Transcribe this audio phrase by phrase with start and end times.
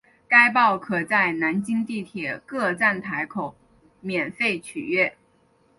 [0.27, 3.55] 该报可在南京地铁各站台口
[4.01, 5.15] 免费取阅。